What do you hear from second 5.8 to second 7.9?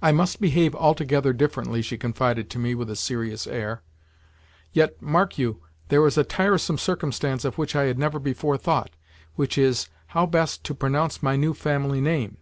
there is a tiresome circumstance of which I